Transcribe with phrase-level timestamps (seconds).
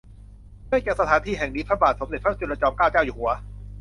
[0.67, 3.31] เนื่องจากสถานที่แห่งนี้พระบาทสมเด็จพระจุลจอมเกล้าเจ้าอยู่หัว